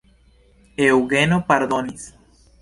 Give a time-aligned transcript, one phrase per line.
[0.85, 2.09] Eŭgeno pardonis.